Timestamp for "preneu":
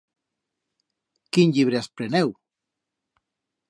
2.01-2.29